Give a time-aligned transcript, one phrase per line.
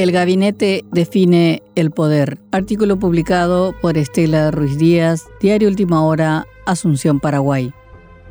[0.00, 2.38] El gabinete define el poder.
[2.52, 7.70] Artículo publicado por Estela Ruiz Díaz, Diario Última Hora, Asunción, Paraguay.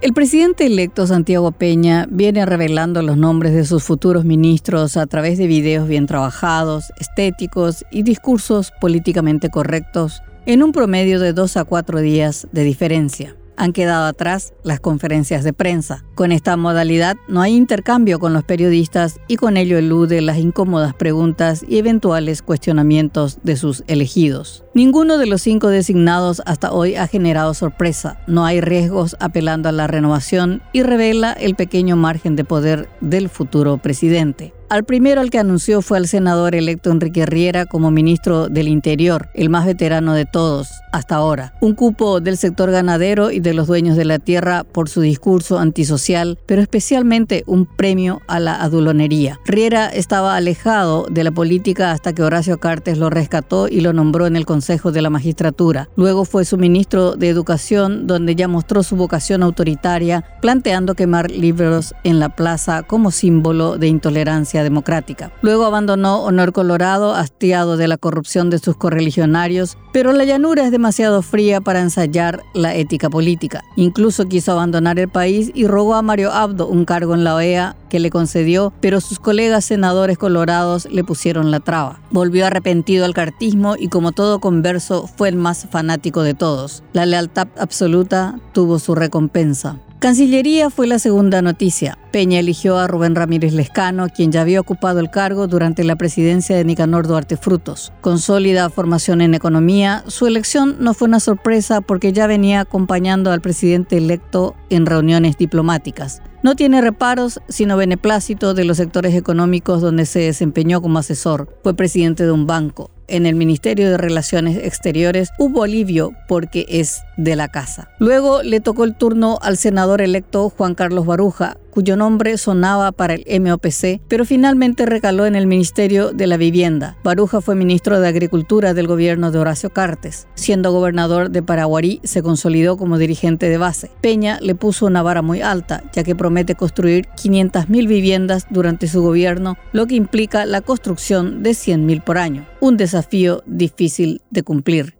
[0.00, 5.36] El presidente electo Santiago Peña viene revelando los nombres de sus futuros ministros a través
[5.36, 11.64] de videos bien trabajados, estéticos y discursos políticamente correctos en un promedio de dos a
[11.64, 16.04] cuatro días de diferencia han quedado atrás las conferencias de prensa.
[16.14, 20.94] Con esta modalidad no hay intercambio con los periodistas y con ello elude las incómodas
[20.94, 24.64] preguntas y eventuales cuestionamientos de sus elegidos.
[24.74, 28.20] Ninguno de los cinco designados hasta hoy ha generado sorpresa.
[28.26, 33.28] No hay riesgos apelando a la renovación y revela el pequeño margen de poder del
[33.28, 34.54] futuro presidente.
[34.70, 39.30] Al primero al que anunció fue al senador electo Enrique Riera como ministro del Interior,
[39.32, 41.54] el más veterano de todos hasta ahora.
[41.62, 45.58] Un cupo del sector ganadero y de los dueños de la tierra por su discurso
[45.58, 49.40] antisocial, pero especialmente un premio a la adulonería.
[49.46, 54.26] Riera estaba alejado de la política hasta que Horacio Cartes lo rescató y lo nombró
[54.26, 55.88] en el Consejo de la Magistratura.
[55.96, 61.94] Luego fue su ministro de Educación, donde ya mostró su vocación autoritaria, planteando quemar libros
[62.04, 65.32] en la plaza como símbolo de intolerancia democrática.
[65.42, 70.70] Luego abandonó Honor Colorado, hastiado de la corrupción de sus correligionarios, pero la llanura es
[70.70, 73.62] demasiado fría para ensayar la ética política.
[73.76, 77.76] Incluso quiso abandonar el país y rogó a Mario Abdo un cargo en la OEA
[77.88, 82.00] que le concedió, pero sus colegas senadores colorados le pusieron la traba.
[82.10, 86.82] Volvió arrepentido al cartismo y como todo converso fue el más fanático de todos.
[86.92, 89.80] La lealtad absoluta tuvo su recompensa.
[90.00, 91.98] Cancillería fue la segunda noticia.
[92.12, 96.56] Peña eligió a Rubén Ramírez Lescano, quien ya había ocupado el cargo durante la presidencia
[96.56, 97.92] de Nicanor Duarte Frutos.
[98.00, 103.32] Con sólida formación en economía, su elección no fue una sorpresa porque ya venía acompañando
[103.32, 106.22] al presidente electo en reuniones diplomáticas.
[106.44, 111.58] No tiene reparos, sino beneplácito de los sectores económicos donde se desempeñó como asesor.
[111.64, 117.02] Fue presidente de un banco en el Ministerio de Relaciones Exteriores hubo alivio porque es
[117.18, 117.90] de la casa.
[117.98, 123.14] Luego le tocó el turno al senador electo Juan Carlos Baruja, cuyo nombre sonaba para
[123.14, 126.96] el MOPC, pero finalmente recaló en el Ministerio de la Vivienda.
[127.04, 130.28] Baruja fue ministro de Agricultura del gobierno de Horacio Cartes.
[130.34, 133.90] Siendo gobernador de Paraguarí, se consolidó como dirigente de base.
[134.00, 139.02] Peña le puso una vara muy alta, ya que promete construir 500.000 viviendas durante su
[139.02, 142.46] gobierno, lo que implica la construcción de 100.000 por año.
[142.60, 144.96] Un desafío difícil de cumplir.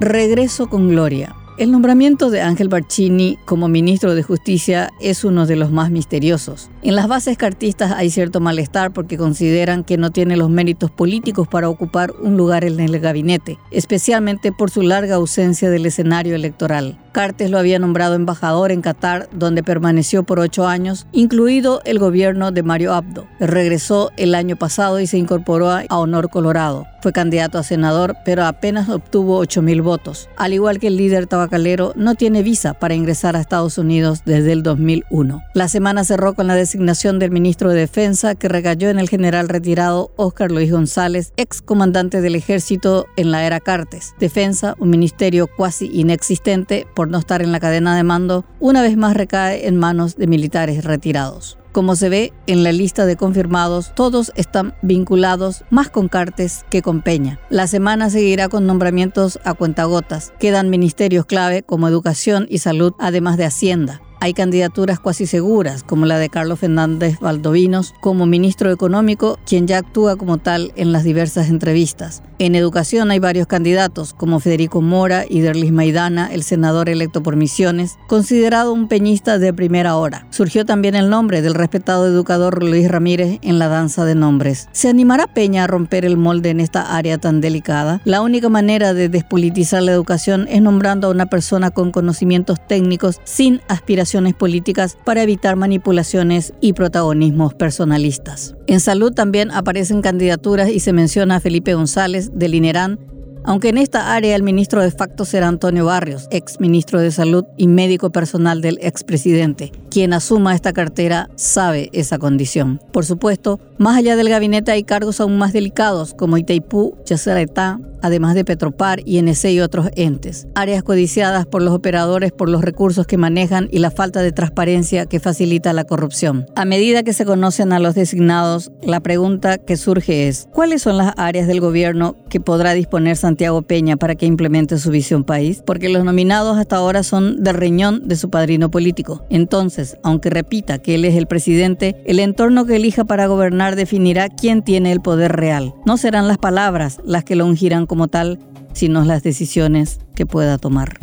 [0.00, 1.36] Regreso con gloria.
[1.58, 6.70] El nombramiento de Ángel Barcini como ministro de Justicia es uno de los más misteriosos.
[6.80, 11.46] En las bases cartistas hay cierto malestar porque consideran que no tiene los méritos políticos
[11.46, 16.98] para ocupar un lugar en el gabinete, especialmente por su larga ausencia del escenario electoral.
[17.12, 22.52] Cartes lo había nombrado embajador en Qatar, donde permaneció por ocho años, incluido el gobierno
[22.52, 23.26] de Mario Abdo.
[23.38, 26.86] Regresó el año pasado y se incorporó a Honor Colorado.
[27.02, 30.28] Fue candidato a senador, pero apenas obtuvo 8.000 votos.
[30.36, 34.52] Al igual que el líder tabacalero, no tiene visa para ingresar a Estados Unidos desde
[34.52, 35.42] el 2001.
[35.54, 39.48] La semana cerró con la designación del ministro de Defensa, que recayó en el general
[39.48, 44.14] retirado Óscar Luis González, ex comandante del ejército en la era Cartes.
[44.20, 48.96] Defensa, un ministerio cuasi inexistente por no estar en la cadena de mando, una vez
[48.96, 51.58] más recae en manos de militares retirados.
[51.72, 56.82] Como se ve en la lista de confirmados, todos están vinculados más con Cartes que
[56.82, 57.40] con Peña.
[57.48, 60.34] La semana seguirá con nombramientos a cuentagotas.
[60.38, 64.02] Quedan ministerios clave como educación y salud, además de Hacienda.
[64.22, 69.78] Hay candidaturas cuasi seguras, como la de Carlos Fernández Valdovinos como ministro económico, quien ya
[69.78, 72.22] actúa como tal en las diversas entrevistas.
[72.38, 77.34] En educación hay varios candidatos, como Federico Mora y Derlis Maidana, el senador electo por
[77.34, 80.24] Misiones, considerado un peñista de primera hora.
[80.30, 84.68] Surgió también el nombre del respetado educador Luis Ramírez en la danza de nombres.
[84.70, 88.00] ¿Se animará Peña a romper el molde en esta área tan delicada?
[88.04, 93.20] La única manera de despolitizar la educación es nombrando a una persona con conocimientos técnicos
[93.24, 98.54] sin aspiración políticas para evitar manipulaciones y protagonismos personalistas.
[98.66, 102.98] En salud también aparecen candidaturas y se menciona a Felipe González del INERAN
[103.44, 107.44] aunque en esta área el ministro de facto será Antonio Barrios, ex ministro de Salud
[107.56, 109.72] y médico personal del expresidente.
[109.90, 112.80] Quien asuma esta cartera sabe esa condición.
[112.92, 118.34] Por supuesto, más allá del gabinete hay cargos aún más delicados como Itaipú, Yacyretá, además
[118.34, 120.46] de Petropar, INC y otros entes.
[120.54, 125.06] Áreas codiciadas por los operadores por los recursos que manejan y la falta de transparencia
[125.06, 126.46] que facilita la corrupción.
[126.54, 130.98] A medida que se conocen a los designados, la pregunta que surge es, ¿cuáles son
[130.98, 135.62] las áreas del gobierno que podrá disponer Santiago Peña para que implemente su visión país?
[135.64, 139.24] Porque los nominados hasta ahora son del riñón de su padrino político.
[139.30, 144.28] Entonces, aunque repita que él es el presidente, el entorno que elija para gobernar definirá
[144.28, 145.74] quién tiene el poder real.
[145.86, 148.38] No serán las palabras las que lo ungirán como tal,
[148.72, 150.98] sino las decisiones que pueda tomar.